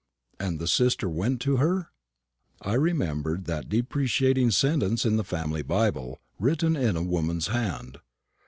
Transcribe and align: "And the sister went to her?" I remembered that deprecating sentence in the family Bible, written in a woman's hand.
"And 0.39 0.57
the 0.57 0.65
sister 0.67 1.07
went 1.07 1.41
to 1.41 1.57
her?" 1.57 1.89
I 2.59 2.73
remembered 2.73 3.45
that 3.45 3.69
deprecating 3.69 4.49
sentence 4.49 5.05
in 5.05 5.15
the 5.17 5.23
family 5.23 5.61
Bible, 5.61 6.19
written 6.39 6.75
in 6.75 6.95
a 6.95 7.03
woman's 7.03 7.49
hand. 7.49 7.99